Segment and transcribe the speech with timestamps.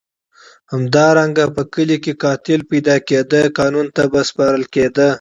[0.71, 4.97] همدارنګه که په کلي کې قاتل پیدا کېده قانون ته به سپارل کېد.